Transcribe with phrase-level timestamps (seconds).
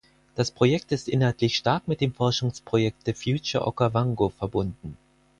[0.33, 4.97] Das Projekt ist inhaltlich stark mit dem Forschungsprojekt The Future Okavango verbunden.